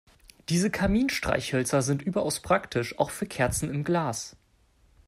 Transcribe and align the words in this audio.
Diese 0.49 0.71
Kaminstreichhölzer 0.71 1.83
sind 1.83 2.01
überaus 2.01 2.39
praktisch, 2.39 2.97
auch 2.97 3.11
für 3.11 3.27
Kerzen 3.27 3.69
im 3.69 3.83
Glas. 3.83 4.35